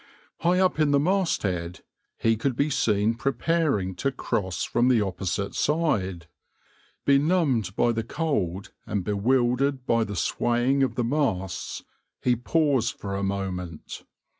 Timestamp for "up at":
0.61-0.89